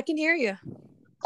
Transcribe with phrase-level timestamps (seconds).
[0.00, 0.56] I can hear you.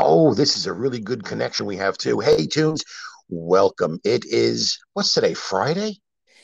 [0.01, 2.19] Oh, this is a really good connection we have too.
[2.19, 2.83] Hey, Tunes,
[3.29, 4.01] welcome.
[4.03, 5.33] It is what's today?
[5.33, 5.99] Friday.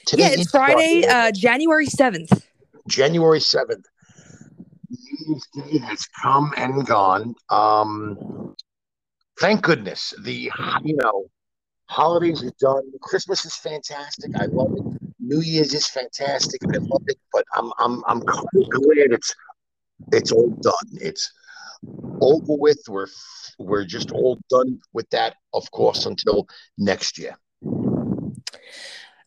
[0.06, 2.46] Today yeah, it's Friday, Friday, uh, January seventh.
[2.86, 3.84] January seventh.
[4.88, 7.34] New Year's Day has come and gone.
[7.48, 8.54] Um,
[9.40, 10.52] thank goodness the
[10.84, 11.24] you know
[11.86, 12.92] holidays are done.
[13.02, 14.30] Christmas is fantastic.
[14.36, 15.00] I love it.
[15.18, 16.60] New Year's is fantastic.
[16.72, 17.18] I love it.
[17.32, 19.34] But I'm I'm I'm kind of glad it's
[20.12, 20.92] it's all done.
[20.92, 21.28] It's
[22.20, 22.80] over with.
[22.88, 23.06] We're
[23.58, 26.46] we're just all done with that, of course, until
[26.78, 27.36] next year.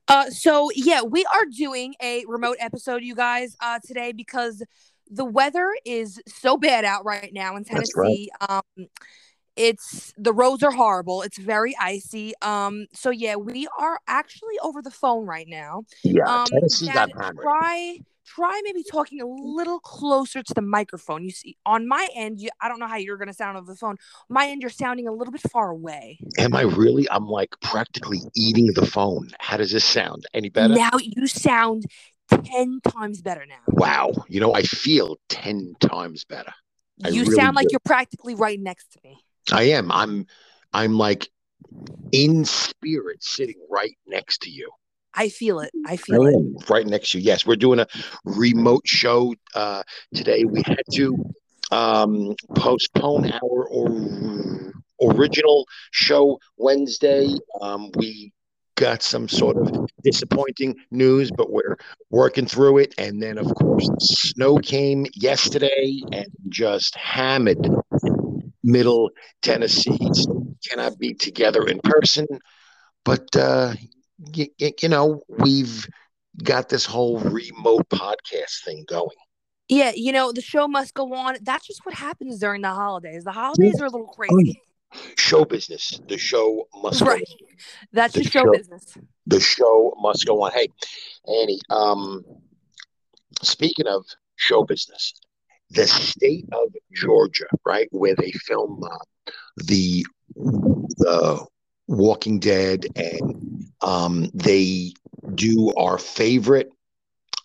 [0.07, 4.63] Uh, so yeah, we are doing a remote episode, you guys, uh, today because
[5.09, 8.29] the weather is so bad out right now in Tennessee.
[8.41, 8.49] Right.
[8.49, 8.87] Um,
[9.55, 11.21] it's the roads are horrible.
[11.21, 12.33] It's very icy.
[12.41, 15.83] Um, so yeah, we are actually over the phone right now.
[16.03, 21.23] Yeah, um, Tennessee got Try try maybe talking a little closer to the microphone.
[21.23, 23.71] You see, on my end, you, I don't know how you're going to sound over
[23.71, 23.97] the phone.
[24.29, 26.19] My end, you're sounding a little bit far away.
[26.37, 27.07] Am I really?
[27.09, 29.29] I'm like practically eating the phone.
[29.39, 30.25] How does this sound?
[30.33, 30.73] Any better?
[30.73, 31.85] Now you sound
[32.29, 33.61] 10 times better now.
[33.67, 34.11] Wow.
[34.27, 36.53] You know, I feel 10 times better.
[37.03, 37.73] I you really sound like do.
[37.73, 39.17] you're practically right next to me.
[39.51, 39.91] I am.
[39.91, 40.25] I'm
[40.73, 41.27] I'm like
[42.11, 44.71] in spirit sitting right next to you.
[45.15, 45.71] I feel it.
[45.85, 46.69] I feel I it.
[46.69, 47.25] Right next to you.
[47.25, 47.87] Yes, we're doing a
[48.25, 49.83] remote show uh,
[50.13, 50.43] today.
[50.45, 51.33] We had to
[51.71, 57.27] um, postpone our or, original show Wednesday.
[57.61, 58.31] Um, we
[58.75, 61.77] got some sort of disappointing news, but we're
[62.09, 62.95] working through it.
[62.97, 67.67] And then, of course, snow came yesterday and just hammered
[68.63, 70.09] Middle Tennessee.
[70.13, 72.25] So cannot be together in person,
[73.03, 73.73] but uh,
[74.33, 75.87] you, you know, we've
[76.41, 79.09] got this whole remote podcast thing going.
[79.69, 81.37] Yeah, you know, the show must go on.
[81.41, 83.23] That's just what happens during the holidays.
[83.23, 84.61] The holidays are a little crazy.
[85.17, 85.99] Show business.
[86.07, 87.23] The show must right.
[87.25, 87.49] go on.
[87.91, 88.97] That's the show, show business.
[89.25, 90.51] The show must go on.
[90.51, 90.67] Hey,
[91.27, 92.23] Annie, um,
[93.41, 94.05] speaking of
[94.35, 95.13] show business,
[95.71, 100.05] the state of Georgia, right, where they film uh, the
[100.35, 101.45] the
[101.87, 104.93] Walking Dead, and um, they
[105.35, 106.69] do our favorite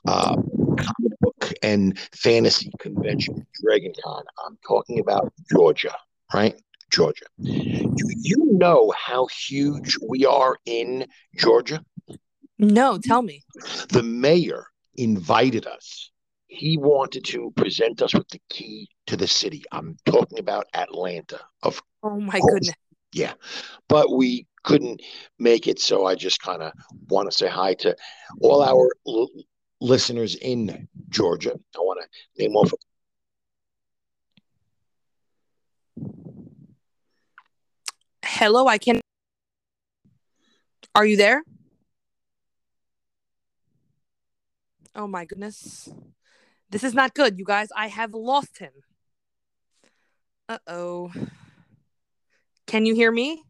[0.06, 4.24] uh, comic book and fantasy convention, Dragon Con.
[4.46, 5.94] I'm talking about Georgia,
[6.32, 6.60] right?
[6.90, 7.26] Georgia.
[7.42, 11.06] Do you know how huge we are in
[11.36, 11.84] Georgia?
[12.58, 13.44] No, tell me.
[13.90, 16.10] The mayor invited us
[16.48, 19.62] he wanted to present us with the key to the city.
[19.70, 21.40] I'm talking about Atlanta.
[21.62, 22.54] Of oh my course.
[22.54, 22.74] goodness.
[23.12, 23.34] Yeah,
[23.88, 25.00] but we couldn't
[25.38, 26.72] make it, so I just kind of
[27.08, 27.96] want to say hi to
[28.42, 29.30] all our l-
[29.80, 31.58] listeners in Georgia.
[31.74, 32.72] I want to name off.
[38.24, 39.00] Hello, I can.
[40.94, 41.42] Are you there?
[44.94, 45.88] Oh my goodness.
[46.70, 47.68] This is not good, you guys.
[47.74, 48.72] I have lost him.
[50.48, 51.12] Uh oh.
[52.68, 53.42] Can you hear me?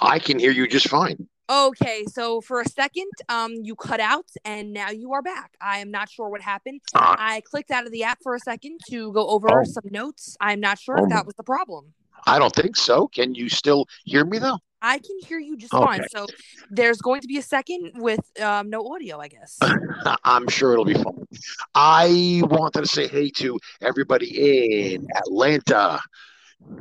[0.00, 1.28] I can hear you just fine.
[1.50, 5.52] Okay, so for a second, um, you cut out and now you are back.
[5.60, 6.80] I am not sure what happened.
[6.94, 9.64] Uh, I clicked out of the app for a second to go over oh.
[9.64, 10.36] some notes.
[10.40, 11.04] I'm not sure oh.
[11.04, 11.92] if that was the problem.
[12.26, 13.08] I don't think so.
[13.08, 14.58] Can you still hear me though?
[14.80, 15.84] I can hear you just okay.
[15.84, 16.08] fine.
[16.08, 16.26] So
[16.70, 19.58] there's going to be a second with um, no audio, I guess.
[20.24, 21.26] I'm sure it'll be fine.
[21.74, 26.00] I wanted to say hey to everybody in Atlanta,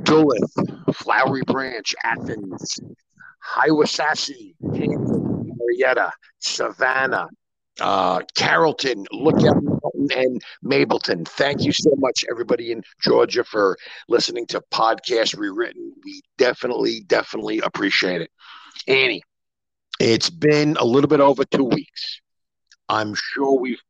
[0.03, 0.53] Duluth,
[0.94, 2.79] Flowery Branch, Athens,
[3.56, 7.27] Hiawassee, Marietta, Savannah,
[7.81, 11.27] uh, Carrollton, Lookout Mountain, and Mableton.
[11.27, 13.77] Thank you so much, everybody in Georgia, for
[14.07, 15.94] listening to Podcast Rewritten.
[16.03, 18.31] We definitely, definitely appreciate it.
[18.88, 19.24] Annie,
[20.00, 22.21] it's been a little bit over two weeks.
[22.89, 23.81] I'm sure we've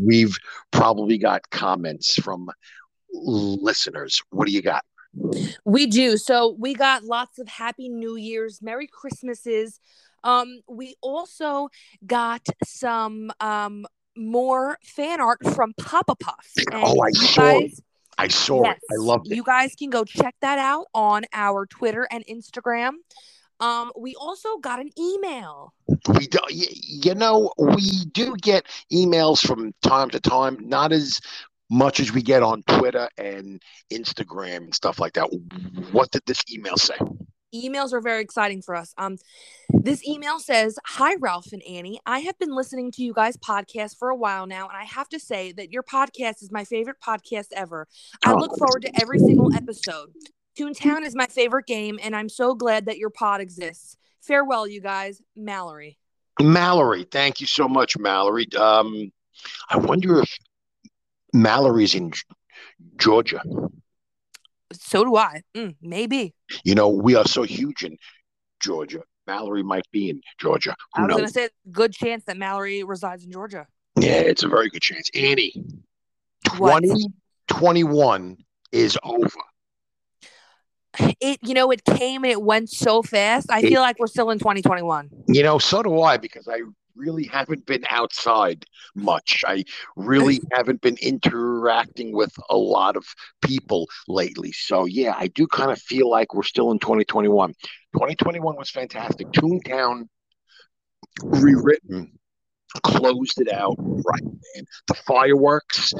[0.00, 0.36] we've
[0.70, 2.50] probably got comments from
[3.12, 4.20] listeners.
[4.30, 4.84] What do you got?
[5.64, 6.16] We do.
[6.16, 9.80] So we got lots of happy New Year's, Merry Christmases.
[10.22, 11.68] Um, we also
[12.06, 16.46] got some um more fan art from Papa Puff.
[16.72, 17.84] And oh, I saw guys, it.
[18.18, 18.94] I saw yes, it.
[18.94, 19.36] I loved it.
[19.36, 22.92] You guys can go check that out on our Twitter and Instagram.
[23.60, 25.72] Um, we also got an email.
[26.08, 31.20] We do, you know, we do get emails from time to time, not as
[31.70, 33.60] much as we get on Twitter and
[33.92, 35.28] Instagram and stuff like that.
[35.92, 36.96] What did this email say?
[37.54, 38.92] emails are very exciting for us.
[38.98, 39.16] Um,
[39.68, 42.00] this email says, "Hi Ralph and Annie.
[42.04, 45.08] I have been listening to you guys' podcast for a while now, and I have
[45.10, 47.86] to say that your podcast is my favorite podcast ever.
[48.24, 48.38] I Oh.
[48.38, 50.12] look forward to every single episode.
[50.58, 53.96] Toontown is my favorite game, and I'm so glad that your pod exists.
[54.20, 55.22] Farewell, you guys.
[55.36, 55.98] Mallory.
[56.42, 58.48] Mallory, thank you so much, Mallory.
[58.56, 59.12] Um,
[59.70, 60.36] I wonder if
[61.34, 62.12] Mallory's in
[62.96, 63.42] Georgia.
[64.72, 65.42] So do I.
[65.54, 66.34] Mm, maybe.
[66.64, 67.96] You know, we are so huge in
[68.60, 69.02] Georgia.
[69.26, 70.74] Mallory might be in Georgia.
[70.94, 73.66] I Who was gonna say, good chance that Mallory resides in Georgia.
[73.98, 75.10] Yeah, it's a very good chance.
[75.14, 75.52] Annie,
[76.58, 76.82] What?
[76.82, 78.36] 2021
[78.72, 79.28] is over.
[81.20, 83.50] It, you know, it came and it went so fast.
[83.50, 85.10] I It- feel like we're still in 2021.
[85.28, 86.60] You know, so do I because I
[86.96, 88.64] really haven't been outside
[88.94, 89.42] much.
[89.46, 89.64] I
[89.96, 93.04] really haven't been interacting with a lot of
[93.42, 94.52] people lately.
[94.52, 97.50] So, yeah, I do kind of feel like we're still in 2021.
[97.94, 99.28] 2021 was fantastic.
[99.32, 100.08] Toontown
[101.22, 102.12] rewritten
[102.82, 104.64] closed it out right, man.
[104.88, 105.92] The fireworks,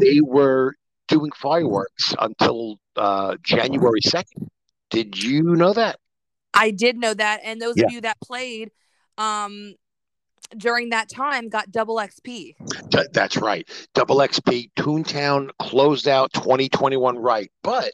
[0.00, 0.74] they were
[1.08, 4.48] doing fireworks until uh, January 2nd.
[4.90, 5.98] Did you know that?
[6.54, 7.86] I did know that, and those Yeah.
[7.86, 8.70] of you that played
[9.18, 9.74] um
[10.56, 12.54] during that time got double XP.
[13.12, 13.68] That's right.
[13.94, 17.50] Double XP Toontown closed out 2021 right.
[17.62, 17.92] But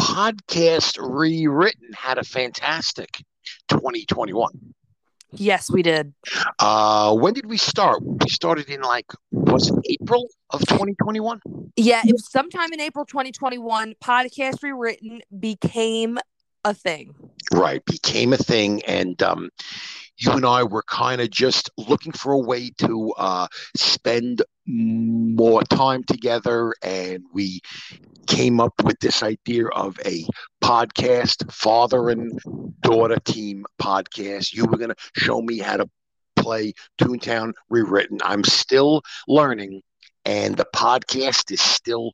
[0.00, 3.08] Podcast Rewritten had a fantastic
[3.68, 4.74] 2021.
[5.34, 6.12] Yes, we did.
[6.58, 8.02] Uh, when did we start?
[8.02, 11.40] We started in like, was it April of 2021?
[11.76, 13.94] Yeah, it was sometime in April 2021.
[14.02, 16.18] Podcast rewritten became
[16.64, 17.14] a thing.
[17.52, 17.84] Right.
[17.84, 18.82] Became a thing.
[18.84, 19.50] And um,
[20.16, 25.62] you and I were kind of just looking for a way to uh, spend more
[25.64, 26.74] time together.
[26.82, 27.60] And we
[28.26, 30.24] came up with this idea of a
[30.62, 32.38] podcast, father and
[32.80, 34.54] daughter team podcast.
[34.54, 35.88] You were going to show me how to
[36.36, 38.18] play Toontown Rewritten.
[38.24, 39.82] I'm still learning,
[40.24, 42.12] and the podcast is still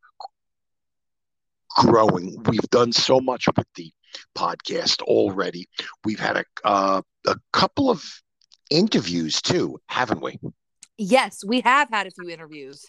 [1.77, 2.43] growing.
[2.45, 3.93] We've done so much with the
[4.37, 5.69] podcast already.
[6.05, 8.05] We've had a uh, a couple of
[8.71, 10.39] interviews too, haven't we?
[10.97, 12.85] Yes, we have had a few interviews.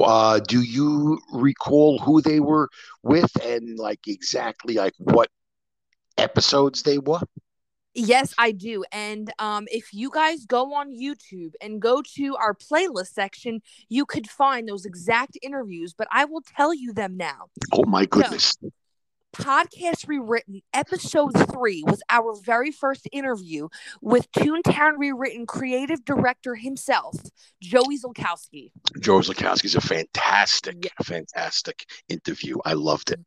[0.00, 2.68] Uh, do you recall who they were
[3.02, 5.28] with and like exactly like what
[6.16, 7.20] episodes they were?
[7.94, 8.84] Yes, I do.
[8.92, 14.06] And um, if you guys go on YouTube and go to our playlist section, you
[14.06, 17.48] could find those exact interviews, but I will tell you them now.
[17.72, 18.56] Oh my goodness!
[19.34, 23.68] Podcast Rewritten, episode three, was our very first interview
[24.00, 27.16] with Toontown Rewritten creative director himself,
[27.60, 28.72] Joey Zolkowski.
[29.00, 29.28] Joe is
[29.74, 32.56] a fantastic, fantastic interview.
[32.64, 33.20] I loved it.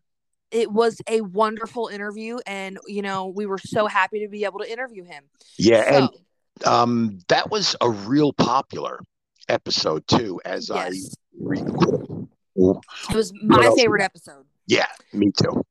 [0.51, 4.59] It was a wonderful interview, and you know, we were so happy to be able
[4.59, 5.23] to interview him.
[5.57, 8.99] Yeah, So, and um, that was a real popular
[9.47, 10.41] episode too.
[10.43, 12.27] As I yes, recall.
[12.55, 14.45] it was my favorite episode.
[14.67, 15.63] Yeah, me too.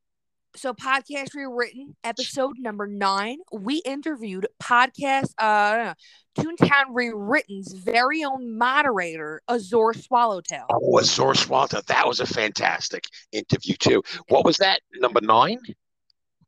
[0.57, 5.95] So podcast rewritten episode number nine we interviewed podcast uh
[6.37, 13.75] toontown rewritten's very own moderator azor swallowtail Oh, Azor swallowtail that was a fantastic interview
[13.75, 14.03] too.
[14.29, 14.81] What was that?
[14.95, 15.59] Number nine?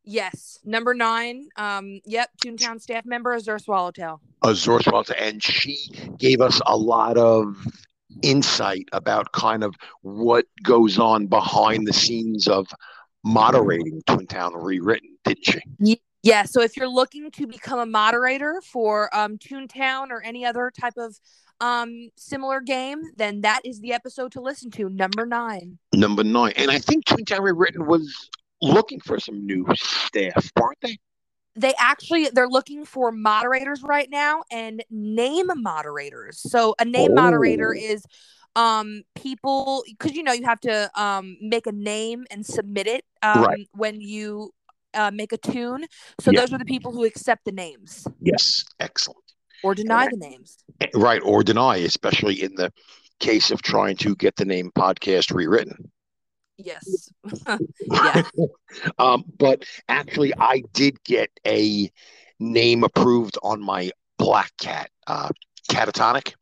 [0.05, 5.77] yes number nine um yep toontown staff member azor swallowtail Azor swallowtail and she
[6.17, 7.55] gave us a lot of
[8.21, 12.67] insight about kind of what goes on behind the scenes of
[13.23, 15.99] moderating Toontown Rewritten, didn't she?
[16.25, 20.71] yeah so if you're looking to become a moderator for um toontown or any other
[20.79, 21.19] type of
[21.59, 26.53] um similar game then that is the episode to listen to number nine Number nine,
[26.55, 28.29] and I think Toontown Rewritten was
[28.61, 30.97] looking for some new staff, weren't they?
[31.55, 37.75] they actually they're looking for moderators right now and name moderators so a name moderator
[37.77, 37.79] Oh.
[37.93, 38.05] is
[38.55, 43.05] um people because you know you have to um make a name and submit it
[43.21, 43.59] um Right.
[43.73, 44.51] when you
[44.93, 45.85] uh, make a tune
[46.19, 46.41] so Yeah.
[46.41, 49.23] those are the people who accept the names Yes, excellent.
[49.61, 50.57] or deny the names
[50.93, 52.71] Right, or deny, especially in the
[53.19, 55.91] case of trying to get the name podcast rewritten.
[56.57, 57.09] yes
[57.99, 58.21] yeah
[58.97, 61.91] Um, but actually, I did get a
[62.39, 65.29] name approved on my black cat, uh,
[65.69, 66.33] Catatonic.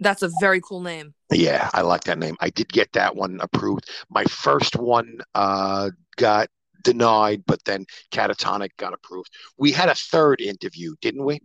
[0.00, 2.36] That's a very cool name Yeah, I like that name.
[2.40, 3.88] I did get that one approved.
[4.10, 6.48] My first one uh, got
[6.84, 9.30] denied, but then Catatonic got approved.
[9.58, 11.40] We had a third interview, didn't we?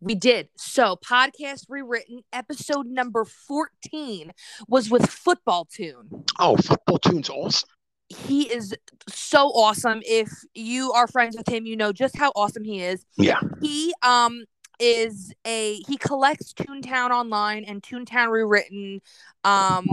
[0.00, 4.32] we did so podcast rewritten episode number 14
[4.66, 7.68] was with football tune Oh, Football Tune's awesome.
[8.08, 8.74] he is
[9.08, 10.00] so awesome.
[10.04, 13.04] If you are friends with him, you know just how awesome he is.
[13.16, 13.38] Yeah.
[13.60, 14.44] He um
[14.78, 19.00] is a he collects Toontown online and Toontown rewritten
[19.44, 19.86] um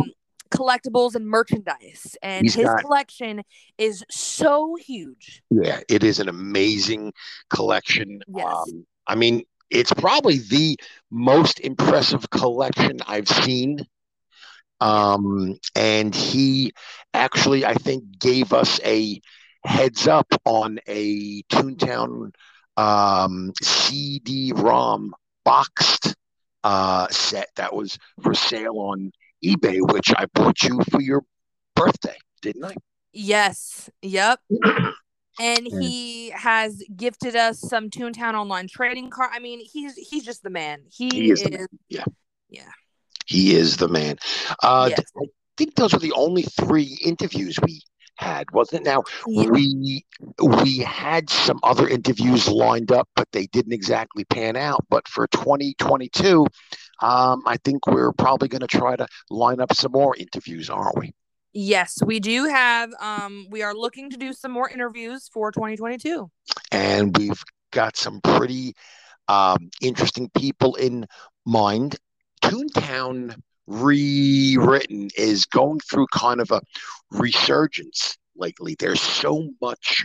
[0.52, 3.44] collectibles and merchandise and He's his got- collection
[3.78, 5.44] is so huge.
[5.52, 7.14] Yeah, it is an amazing
[7.50, 8.22] collection.
[8.28, 8.46] Yes.
[8.48, 10.80] Um, I mean, it's probably the
[11.12, 13.86] most impressive collection I've seen.
[14.82, 16.74] Um, and he
[17.14, 19.22] actually, I think, gave us a
[19.66, 22.32] heads up on a Toontown
[22.80, 26.16] um, CD-ROM boxed
[26.64, 29.12] uh, set that was for sale on
[29.44, 31.24] eBay, which I bought you for your
[31.76, 32.76] birthday, didn't I?
[33.12, 33.90] Yes.
[34.02, 34.40] Yep.
[35.42, 39.30] And he has gifted us some Toontown online trading card.
[39.34, 40.82] I mean, he's he's just the man.
[40.92, 41.68] He, He is is, man.
[41.88, 42.04] Yeah.
[42.50, 42.70] Yeah.
[43.26, 44.18] He is the man.
[44.62, 45.06] Uh, Yes.
[45.18, 47.82] I think those were the only three interviews we
[48.20, 48.86] had, wasn't it?
[48.86, 50.06] Now Ye- we
[50.44, 54.86] we had some other interviews lined up, but they didn't exactly pan out.
[54.90, 56.46] But for 2022,
[57.02, 60.98] um, I think we're probably going to try to line up some more interviews, aren't
[60.98, 61.14] we?
[61.54, 66.30] Yes, we do have um we are looking to do some more interviews for 2022.
[66.72, 68.74] And we've got some pretty
[69.28, 71.06] um, interesting people in
[71.46, 71.96] mind.
[72.44, 73.36] Toontown
[73.70, 76.62] rewritten is going through kind of a
[77.12, 78.76] resurgence lately.
[78.78, 80.04] There's so much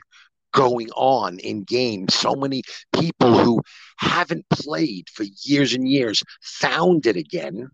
[0.52, 2.14] going on in games.
[2.14, 2.62] So many
[2.94, 3.60] people who
[3.96, 7.68] haven't played for years and years found it again.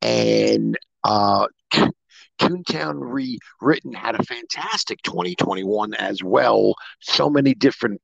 [0.00, 1.46] And uh,
[2.40, 6.74] Toontown Rewritten had a fantastic 2021 as well.
[7.00, 8.00] So many different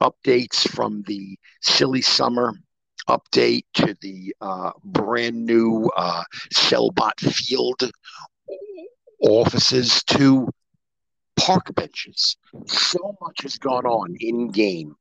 [0.00, 2.54] updates from the Silly Summer
[3.08, 6.22] update to the uh, brand new uh,
[6.54, 7.90] Sellbot Field
[9.20, 10.48] offices to
[11.36, 12.36] park benches.
[12.66, 14.94] So much has gone on in game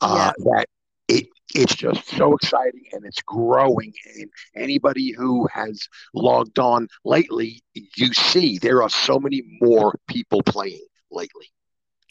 [0.00, 0.66] uh, that
[1.08, 3.92] it it's just so exciting and it's growing.
[4.16, 10.42] And anybody who has logged on lately, you see there are so many more people
[10.42, 11.46] playing lately.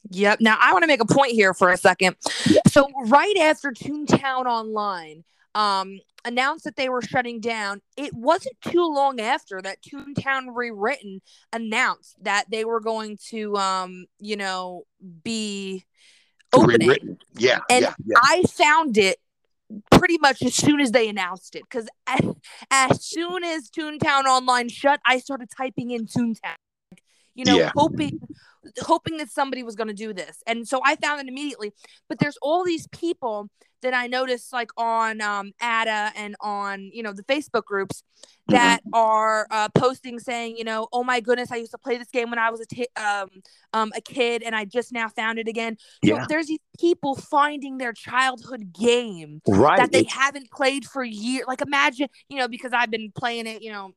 [0.09, 0.41] Yep.
[0.41, 2.15] Now I want to make a point here for a second.
[2.50, 2.61] Yeah.
[2.72, 5.24] So right after Toontown Online
[5.54, 11.22] um announced that they were shutting down, it wasn't too long after that Toontown Rewritten
[11.51, 14.84] announced that they were going to um, you know,
[15.24, 15.86] be
[16.54, 16.88] opening.
[16.88, 17.18] Rewritten.
[17.34, 18.18] Yeah, And yeah, yeah.
[18.22, 19.18] I found it
[19.90, 22.22] pretty much as soon as they announced it because as,
[22.72, 26.56] as soon as Toontown Online shut, I started typing in Toontown,
[27.35, 27.71] you know, Yeah.
[27.75, 28.19] hoping
[28.81, 31.71] hoping that somebody was going to do this, and so I found it immediately.
[32.07, 33.50] But there's all these people
[33.81, 38.03] that I noticed, like on um, Ada and on you know the Facebook groups
[38.47, 42.09] that are uh, posting saying, you know, oh my goodness, I used to play this
[42.09, 43.29] game when I was a um,
[43.73, 45.77] um, a kid, and I just now found it again.
[46.05, 46.25] So Yeah.
[46.29, 49.77] there's these people finding their childhood game Right.
[49.77, 51.45] that they It's- haven't played for years.
[51.47, 53.91] Like imagine, you know, because I've been playing it, you know,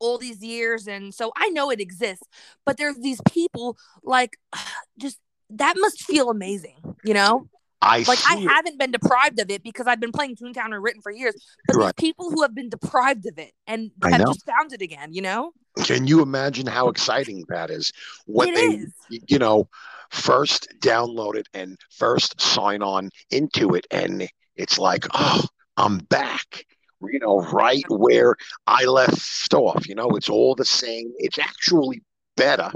[0.00, 2.26] all these years, and so I know it exists.
[2.64, 4.36] But there's these people like
[4.98, 5.18] just
[5.50, 7.48] that must feel amazing, you know.
[7.82, 8.48] I Like I it.
[8.48, 11.34] haven't been deprived of it because I've been playing Toontown and written for years.
[11.66, 11.82] But Right.
[11.82, 15.20] there's people who have been deprived of it and have just found it again, you
[15.20, 15.52] know.
[15.84, 17.92] Can you imagine how exciting that is
[18.26, 18.92] when It they, is.
[19.28, 19.68] you know,
[20.10, 24.26] first download it and first sign on into it, and
[24.56, 25.44] it's like, oh,
[25.76, 26.64] I'm back.
[27.10, 29.88] You know, right where I left off.
[29.88, 31.12] You know, it's all the same.
[31.18, 32.02] It's actually
[32.36, 32.70] better.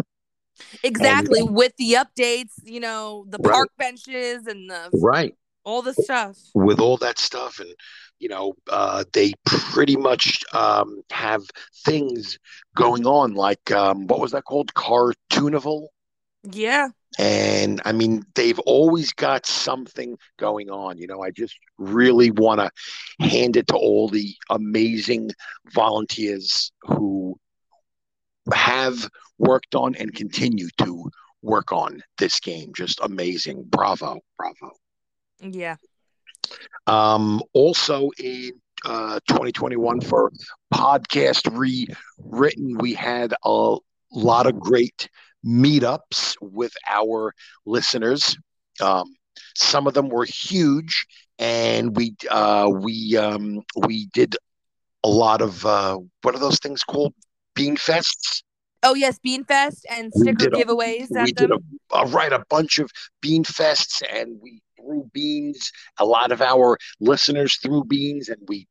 [0.82, 1.42] Exactly.
[1.42, 3.52] With the updates, you know, the Right.
[3.54, 5.34] park benches and the Right.
[5.64, 6.36] all the stuff.
[6.54, 7.72] with all that stuff and
[8.20, 11.42] you know uh, they pretty much um, have
[11.84, 12.38] things
[12.74, 15.88] going on like um, what was that called cartoonival
[16.42, 16.88] Yeah.
[17.18, 22.60] And i mean they've always got something going on you know i just really want
[22.60, 22.70] to
[23.26, 25.30] hand it to all the amazing
[25.72, 27.38] volunteers who
[28.52, 31.10] have worked on and continue to
[31.42, 32.72] work on this game.
[32.74, 33.64] Just amazing.
[33.64, 34.72] Bravo bravo.
[35.40, 35.76] Yeah.
[36.86, 38.52] um, also in
[38.84, 40.32] uh, 2021 for
[40.72, 43.76] podcast rewritten, we had a
[44.12, 45.08] lot of great
[45.44, 47.32] meetups with our
[47.66, 48.36] listeners.
[48.80, 49.14] Um,
[49.54, 51.06] some of them were huge,
[51.38, 54.36] and we uh, we um, we did
[55.04, 57.14] a lot of uh, what are those things called?
[57.54, 58.42] Bean fests.
[58.82, 61.58] Oh yes, Beanfest and We sticker did a- giveaways we did a,
[61.92, 62.90] uh, right a bunch of
[63.20, 68.66] bean fests and we threw beans a lot of our listeners threw beans and we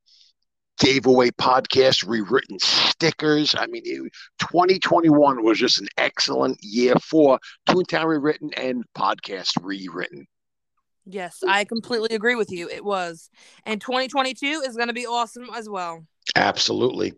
[0.79, 3.55] gave away podcast rewritten stickers.
[3.57, 10.27] I mean, it, 2021 was just an excellent year for Toontown Rewritten and podcast rewritten.
[11.05, 12.69] Yes, I completely agree with you.
[12.69, 13.29] It was.
[13.65, 16.05] And 2022 is going to be awesome as well.
[16.35, 17.13] Absolutely.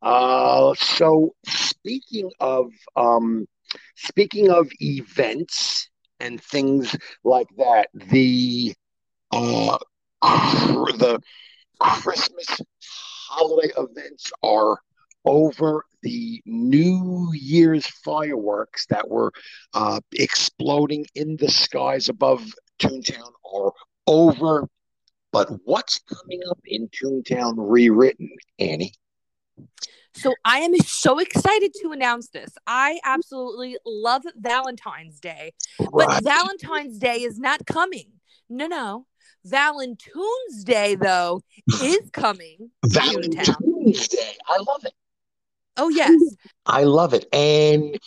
[0.00, 3.46] Uh, so speaking of um,
[3.96, 5.88] speaking of events
[6.20, 8.74] and things like that, the
[9.32, 9.78] uh,
[10.22, 11.18] the
[11.80, 12.60] Christmas
[13.28, 14.78] holiday events are
[15.24, 15.84] over.
[16.02, 19.32] The New Year's fireworks that were
[19.74, 22.44] uh, exploding in the skies above
[22.78, 23.72] Toontown are
[24.06, 24.68] over.
[25.32, 28.94] But what's coming up in Toontown rewritten, Annie?
[30.14, 32.50] So I am so excited to announce this.
[32.66, 36.08] I absolutely love Valentine's Day, right.
[36.08, 38.12] but Valentine's Day is not coming.
[38.48, 39.06] No, no.
[39.46, 41.40] Valentine's Day though
[41.82, 42.70] is coming.
[42.84, 44.36] Valentine's Day.
[44.48, 44.92] I love it.
[45.76, 46.20] Oh yes.
[46.66, 47.26] I love it.
[47.32, 47.98] And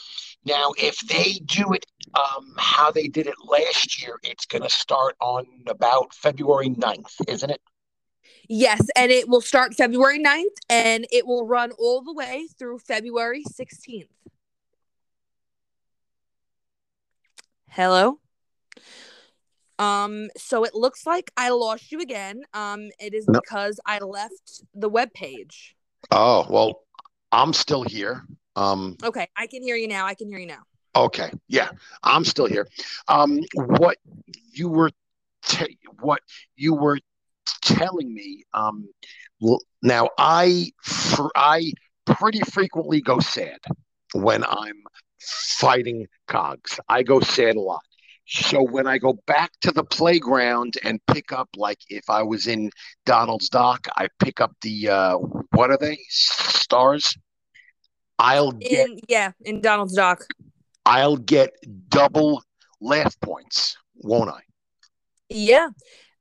[0.45, 4.69] now if they do it um, how they did it last year, it's going to
[4.69, 7.61] start on about February 9th, isn't it?
[8.47, 12.79] Yes, and it will start February 9th and it will run all the way through
[12.79, 14.07] February 16th.
[17.67, 18.19] Hello?
[19.79, 22.43] Um, so it looks like I lost you again.
[22.53, 23.39] Um, it is no.
[23.39, 25.75] because I left the web page.
[26.11, 26.81] Oh, well,
[27.31, 28.23] I'm still here.
[28.55, 30.05] Um Okay, I can hear you now.
[30.05, 30.63] I can hear you now.
[30.95, 31.69] Okay, yeah,
[32.03, 32.67] I'm still here.
[33.07, 33.97] Um, what
[34.51, 34.91] you were,
[35.45, 36.21] t- what
[36.55, 36.99] you were
[37.61, 38.43] telling me.
[38.53, 38.89] Um,
[39.81, 41.71] now I, for, I
[42.05, 43.59] pretty frequently go sad
[44.13, 44.83] when I'm
[45.21, 46.79] fighting cogs.
[46.89, 47.83] I go sad a lot.
[48.29, 52.45] So when I go back to the playground and pick up, like if I was
[52.45, 52.69] in
[53.05, 55.17] Donald's Dock, I pick up the uh,
[55.51, 57.17] what are they stars?
[58.19, 60.25] I'll get in, yeah in Donald's Dock.
[60.85, 61.51] I'll get
[61.89, 62.43] double
[62.79, 64.41] laugh points, won't I?
[65.29, 65.69] Yeah.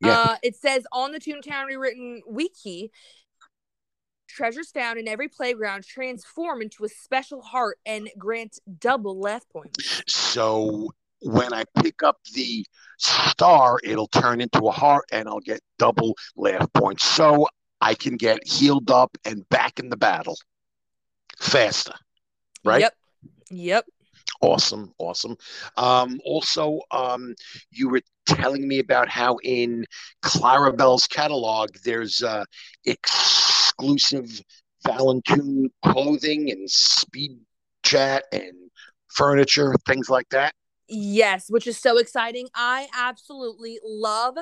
[0.01, 0.13] yeah.
[0.13, 2.91] Uh, it says on the Toontown Rewritten wiki,
[4.29, 10.03] treasures found in every playground transform into a special heart and grant double laugh points.
[10.07, 10.91] So
[11.21, 12.65] when I pick up the
[12.99, 17.05] star, it'll turn into a heart and I'll get double laugh points.
[17.05, 17.49] So
[17.81, 20.37] I can get healed up and back in the battle
[21.39, 21.95] faster.
[22.65, 22.81] Right?
[22.81, 22.95] Yep.
[23.51, 23.87] Yep.
[24.41, 25.37] Awesome, awesome.
[25.77, 27.35] Um, also, um,
[27.71, 29.85] you were telling me about how in
[30.23, 32.45] Clarabelle's catalog there's uh,
[32.85, 34.41] exclusive
[34.87, 37.39] Valentine clothing and speed
[37.83, 38.53] chat and
[39.09, 40.55] furniture, things like that.
[40.89, 42.49] Yes, which is so exciting.
[42.55, 44.37] I absolutely love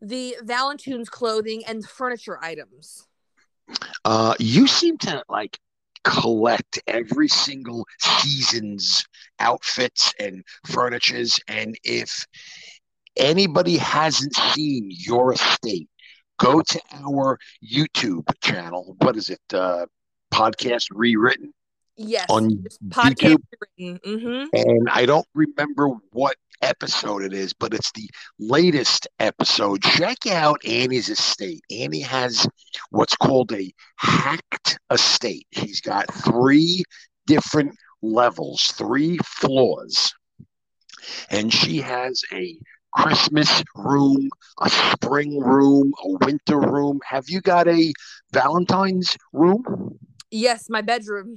[0.00, 3.06] the Valentine's clothing and furniture items.
[4.04, 5.58] Uh, you seem to like
[6.04, 9.04] collect every single season's
[9.38, 11.38] outfits and furnitures.
[11.46, 12.26] And if
[13.16, 15.88] anybody hasn't seen your estate,
[16.38, 18.96] go to our YouTube channel.
[18.98, 19.40] What is it?
[19.52, 19.86] Uh,
[20.32, 21.52] podcast rewritten.
[21.96, 23.36] Yes, on podcast
[23.78, 24.00] YouTube.
[24.00, 24.46] Mm-hmm.
[24.54, 29.82] And I don't remember what episode it is, but it's the latest episode.
[29.82, 31.62] Check out Annie's estate.
[31.70, 32.46] Annie has
[32.90, 35.46] what's called a hacked estate.
[35.52, 36.84] She's got three
[37.26, 40.14] different levels, three floors.
[41.30, 42.56] And she has a
[42.94, 44.28] Christmas room,
[44.60, 47.00] a spring room, a winter room.
[47.04, 47.92] Have you got a
[48.32, 49.98] Valentine's room?
[50.30, 51.36] Yes, my bedroom.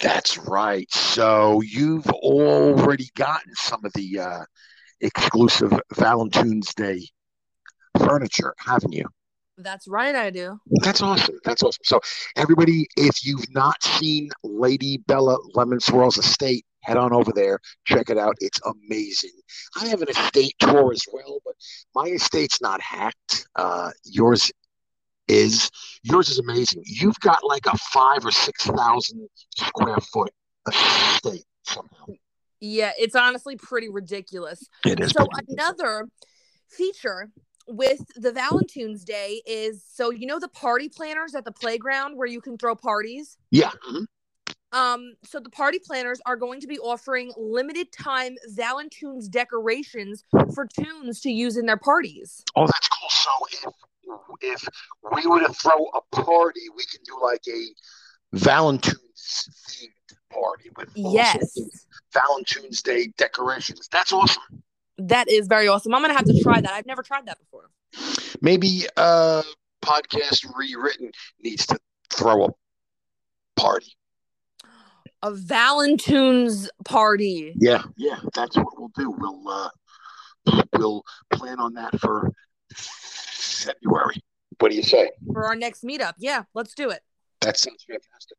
[0.00, 0.90] That's right.
[0.92, 4.44] So you've already gotten some of the uh,
[5.00, 7.08] exclusive Valentine's Day
[7.98, 9.06] furniture, haven't you?
[9.58, 10.58] That's right, I do.
[10.82, 11.38] That's awesome.
[11.44, 11.82] That's awesome.
[11.84, 12.00] So,
[12.36, 18.08] everybody, if you've not seen Lady Bella Lemon Swirl's estate, head on over there, check
[18.08, 18.36] it out.
[18.40, 19.32] It's amazing.
[19.78, 21.54] I have an estate tour as well, but
[21.94, 23.46] my estate's not hacked.
[23.54, 24.50] Uh, yours
[25.30, 25.70] is.
[26.02, 26.82] Yours is amazing.
[26.84, 30.32] You've got like a five or six thousand square foot
[30.68, 32.06] estate somehow.
[32.60, 34.68] Yeah, it's honestly pretty ridiculous.
[34.84, 35.12] It is.
[35.12, 36.06] So another
[36.68, 37.30] feature
[37.66, 42.28] with the Valentine's Day is so you know the party planners at the playground where
[42.28, 43.38] you can throw parties.
[43.50, 43.70] Yeah.
[43.70, 44.04] Mm-hmm.
[44.72, 50.66] Um, so the party planners are going to be offering limited time Valentine's decorations for
[50.66, 52.44] tunes to use in their parties.
[52.54, 53.08] Oh, that's cool.
[53.10, 53.30] So
[53.68, 53.74] if
[54.40, 54.66] if
[55.14, 57.66] we were to throw a party, we can do like a
[58.32, 61.58] Valentine's themed party with yes
[62.12, 63.88] Valentine's Day decorations.
[63.90, 64.62] That's awesome.
[64.98, 65.94] That is very awesome.
[65.94, 66.72] I'm gonna have to try that.
[66.72, 67.70] I've never tried that before.
[68.40, 69.42] Maybe uh
[69.82, 71.10] podcast rewritten
[71.42, 71.78] needs to
[72.10, 72.48] throw a
[73.56, 73.92] party.
[75.22, 77.52] A Valentine's party.
[77.56, 79.10] Yeah, yeah, that's what we'll do.
[79.10, 82.32] We'll uh, we'll plan on that for
[83.64, 84.22] February.
[84.58, 85.10] What do you say?
[85.32, 86.14] For our next meetup.
[86.18, 87.00] Yeah, let's do it.
[87.40, 88.36] That sounds fantastic.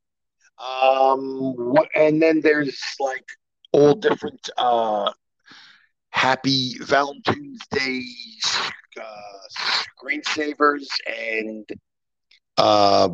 [0.59, 1.89] Um, what?
[1.95, 3.25] And then there's like
[3.71, 5.11] all different uh,
[6.11, 8.03] happy Valentine's Day
[8.99, 11.67] uh, screensavers and
[12.57, 13.09] uh,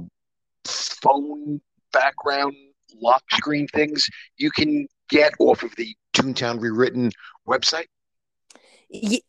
[0.65, 1.62] phone
[1.93, 2.56] background
[3.00, 7.12] lock screen things you can get off of the Toontown Rewritten
[7.48, 7.88] website.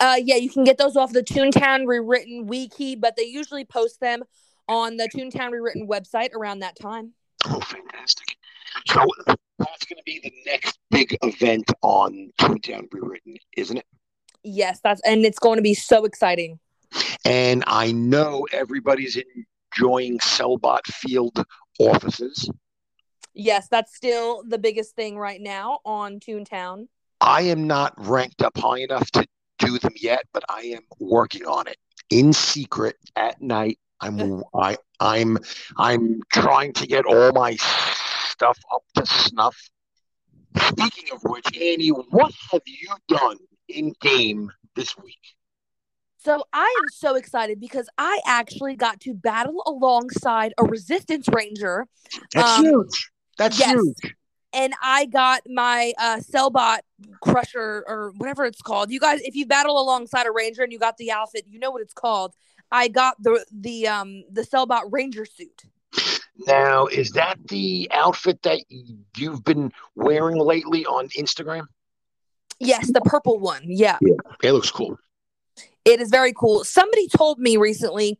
[0.00, 4.00] Uh, yeah, you can get those off the Toontown Rewritten wiki, but they usually post
[4.00, 4.22] them
[4.68, 7.12] on the Toontown Rewritten website around that time.
[7.46, 8.36] Oh, fantastic!
[8.86, 9.04] So
[9.58, 13.86] that's going to be the next big event on Toontown Rewritten, isn't it?
[14.44, 16.58] Yes, that's and it's going to be so exciting.
[17.24, 19.18] And I know everybody's
[19.76, 21.44] enjoying Sellbot Field
[21.78, 22.48] offices.
[23.34, 26.88] Yes, that's still the biggest thing right now on Toontown.
[27.20, 29.26] I am not ranked up high enough to
[29.58, 31.76] do them yet, but I am working on it
[32.10, 33.78] in secret at night.
[34.00, 35.38] I'm I I'm
[35.76, 39.56] I'm trying to get all my stuff up to snuff.
[40.56, 45.18] Speaking of which, Annie, what have you done in game this week?
[46.18, 51.86] So I am so excited because I actually got to battle alongside a resistance ranger.
[52.34, 53.10] That's um, huge.
[53.36, 53.70] That's yes.
[53.72, 54.14] huge.
[54.52, 56.78] And I got my uh, Sellbot
[57.22, 58.90] Crusher or whatever it's called.
[58.90, 61.70] You guys, if you battle alongside a ranger and you got the outfit, you know
[61.70, 62.34] what it's called.
[62.70, 65.64] I got the the um the Sellbot Ranger suit.
[66.46, 68.60] Now, is that the outfit that
[69.16, 71.66] you've been wearing lately on Instagram?
[72.60, 73.62] Yes, the purple one.
[73.64, 73.98] Yeah.
[74.00, 74.14] yeah.
[74.42, 74.98] It looks cool.
[75.84, 76.64] It is very cool.
[76.64, 78.18] Somebody told me recently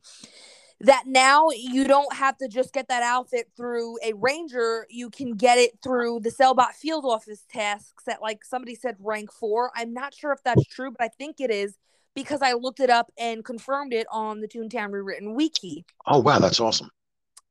[0.80, 4.86] that now you don't have to just get that outfit through a ranger.
[4.88, 9.32] You can get it through the sellbot field office tasks at like somebody said rank
[9.32, 9.72] four.
[9.74, 11.76] I'm not sure if that's true but i think it is
[12.14, 15.84] because i looked it up and confirmed it on the toontown rewritten wiki.
[16.06, 16.90] Oh wow that's awesome.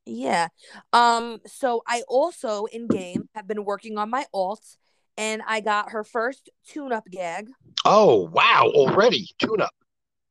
[0.06, 0.48] Yeah.
[0.94, 4.78] Um so i also in game have been working on my alt
[5.18, 7.50] and i got her first tune up gag.
[7.84, 9.28] Oh wow already?
[9.38, 9.74] Tune up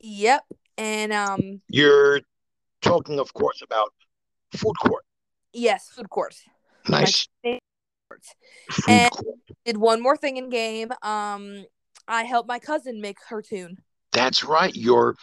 [0.01, 0.43] yep
[0.79, 2.21] and um you're
[2.87, 3.93] talking, of course, about
[4.53, 5.05] food court.
[5.53, 6.35] Yes, food court.
[6.89, 7.29] Nice.
[7.43, 7.61] Food
[8.89, 9.37] and court.
[9.65, 10.91] did one more thing in game.
[11.03, 11.65] Um,
[12.09, 13.79] I helped my cousin make her tune.
[14.13, 14.75] That's right.
[14.75, 15.17] Your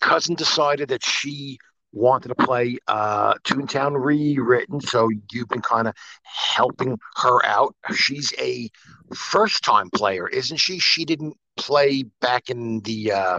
[0.00, 1.58] cousin decided that she
[1.92, 7.74] wanted to play uh, Toontown rewritten, so you've been kind of helping her out.
[7.94, 8.70] She's a
[9.14, 10.78] first time player, isn't she?
[10.78, 13.38] She didn't play back in the uh,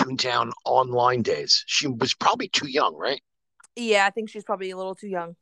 [0.00, 1.62] Toontown online days.
[1.66, 3.20] She was probably too young, right?
[3.76, 5.36] Yeah, I think she's probably a little too young.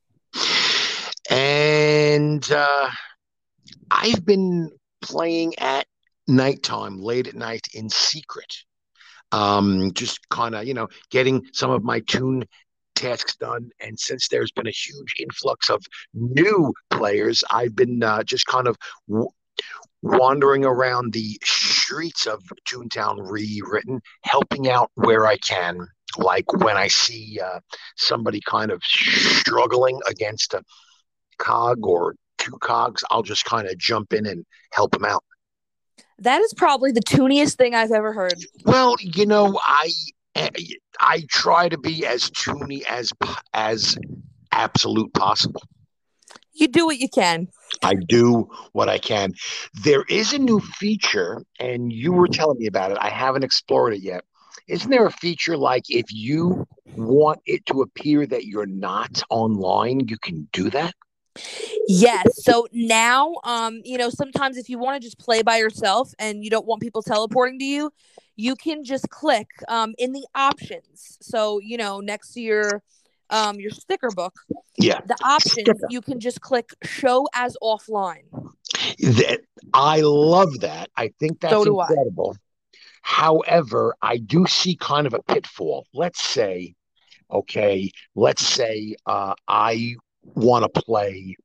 [1.31, 2.91] And uh,
[3.91, 5.87] I've been playing at
[6.27, 8.57] nighttime, late at night in secret.
[9.31, 12.45] Um, just kind of, you know, getting some of my tune
[12.95, 13.71] tasks done.
[13.81, 18.67] And since there's been a huge influx of new players, I've been uh, just kind
[18.67, 18.77] of
[19.09, 19.31] w-
[20.03, 25.87] wandering around the streets of Toontown rewritten, helping out where I can.
[26.17, 27.61] Like when I see uh,
[27.97, 30.63] somebody kind of struggling against a
[31.39, 35.25] cog or two cogs, I'll just kind of jump in and help them out.
[36.21, 38.35] That is probably the tooniest thing I've ever heard.
[38.65, 39.93] Well, you know, I
[40.99, 43.13] I try to be as toony as
[43.55, 43.97] as
[44.53, 45.63] absolute possible
[46.59, 47.49] you do what you can.
[47.83, 49.33] I do what I can.
[49.83, 52.99] There is a new feature, and you were telling me about it.
[53.01, 54.25] I haven't explored it yet.
[54.69, 60.09] Isn't there a feature like if you want it to appear that you're not online,
[60.09, 60.95] you can do that?
[61.87, 62.45] Yes.
[62.45, 66.45] So now, um, you know, sometimes if you want to just play by yourself and
[66.45, 67.91] you don't want people teleporting to you,
[68.37, 71.19] you can just click um, in the options.
[71.21, 72.83] So, you know, next to your
[73.31, 74.35] um, your sticker book,
[74.79, 75.75] yeah, the options sticker.
[75.91, 78.25] you can just click show as offline.
[78.99, 79.41] That
[79.75, 80.91] I love that.
[80.97, 82.37] I think that's so incredible.
[82.37, 82.41] I.
[83.03, 85.87] However, I do see kind of a pitfall.
[85.95, 86.75] Let's say,
[87.31, 91.37] okay, let's say uh, I want to play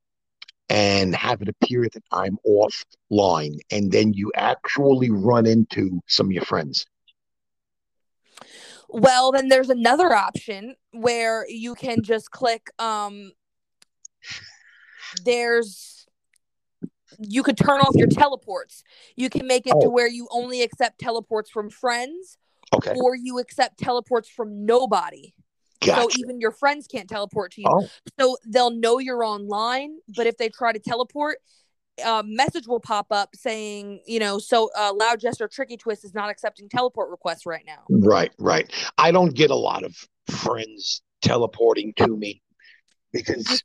[0.69, 6.32] and have it appear that I'm offline, and then you actually run into some of
[6.32, 6.86] your friends.
[8.89, 13.32] Well, then there's another option where you can just click um
[15.26, 16.06] there's
[17.20, 18.84] you could turn off your teleports.
[19.16, 19.82] You can make it oh.
[19.82, 22.38] to where you only accept teleports from friends
[22.74, 22.94] okay.
[22.96, 25.34] or you accept teleports from nobody.
[25.82, 26.02] Gotcha.
[26.02, 27.68] So even your friends can't teleport to you.
[27.70, 27.88] Oh.
[28.20, 31.38] So they'll know you're online, but if they try to teleport,
[32.04, 36.14] a message will pop up saying, you know, so uh, Loud Jester Tricky Twist is
[36.14, 37.84] not accepting teleport requests right now.
[37.90, 38.72] Right, right.
[38.98, 39.96] I don't get a lot of
[40.30, 42.42] friends teleporting to me
[43.12, 43.64] because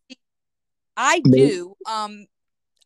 [0.97, 1.75] I do.
[1.91, 2.27] Um,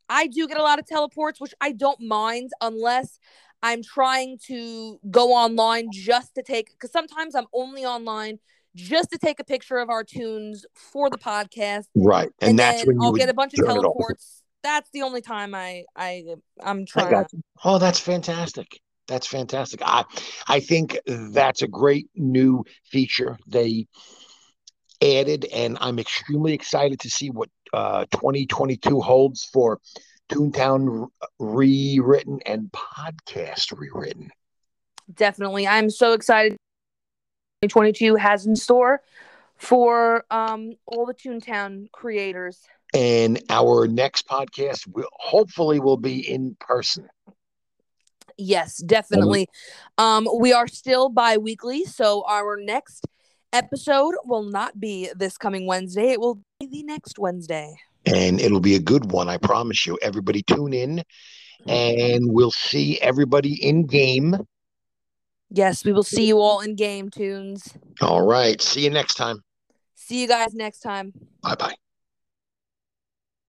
[0.09, 3.19] I do get a lot of teleports, which I don't mind unless
[3.63, 8.39] I'm trying to go online just to take because sometimes I'm only online
[8.75, 11.85] just to take a picture of our tunes for the podcast.
[11.95, 12.31] Right.
[12.41, 14.42] And, and that's when I'll get a bunch of teleports.
[14.63, 16.25] That's the only time I I
[16.61, 17.15] I'm trying.
[17.15, 17.25] I
[17.65, 18.81] oh, that's fantastic.
[19.09, 19.81] That's fantastic.
[19.85, 20.05] I
[20.47, 23.87] I think that's a great new feature they
[25.03, 29.81] added, and I'm extremely excited to see what uh, 2022 holds for
[30.31, 34.31] Toontown rewritten and podcast rewritten.
[35.13, 35.67] Definitely.
[35.67, 36.57] I'm so excited
[37.63, 39.03] 2022 has in store
[39.57, 42.61] for um, all the Toontown creators.
[42.95, 47.09] And our next podcast will hopefully will be in person.
[48.37, 49.49] Yes, definitely.
[49.99, 53.07] Um, we are still bi-weekly, so our next
[53.53, 56.11] episode will not be this coming Wednesday.
[56.11, 57.75] It will be the next Wednesday.
[58.05, 59.99] And it'll be a good one, I promise you.
[60.03, 61.03] Everybody tune in
[61.67, 64.37] and we'll see everybody in game
[65.55, 67.77] Yes, we will see you all in game tunes.
[68.01, 68.61] All right.
[68.61, 69.43] See you next time.
[69.95, 71.13] See you guys next time.
[71.43, 71.75] Bye bye.